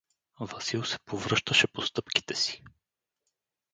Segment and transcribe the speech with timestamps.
[0.39, 2.63] Васил се повръщаше по стъпките си.